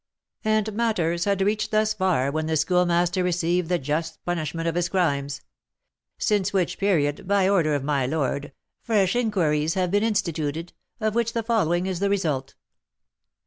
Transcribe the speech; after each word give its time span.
And 0.43 0.73
matters 0.73 1.25
had 1.25 1.43
reached 1.43 1.69
thus 1.69 1.93
far 1.93 2.31
when 2.31 2.47
the 2.47 2.57
Schoolmaster 2.57 3.23
received 3.23 3.69
the 3.69 3.77
just 3.77 4.17
punishment 4.25 4.67
of 4.67 4.73
his 4.73 4.89
crimes; 4.89 5.41
since 6.17 6.51
which 6.51 6.79
period, 6.79 7.27
by 7.27 7.47
order 7.47 7.75
of 7.75 7.83
my 7.83 8.07
lord, 8.07 8.51
fresh 8.81 9.15
inquiries 9.15 9.75
have 9.75 9.91
been 9.91 10.01
instituted, 10.01 10.73
of 10.99 11.13
which 11.13 11.33
the 11.33 11.43
following 11.43 11.85
is 11.85 11.99
the 11.99 12.09
result. 12.09 12.55